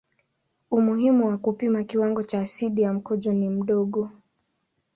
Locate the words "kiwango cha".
1.83-2.39